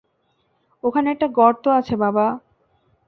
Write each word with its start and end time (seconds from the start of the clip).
ওখানে 0.83 1.07
একটা 1.11 1.27
গর্ত 1.31 1.63
আছে, 1.79 1.95
বাবা। 1.95 2.25